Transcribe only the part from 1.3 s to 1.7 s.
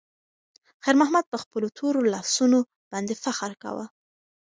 په خپلو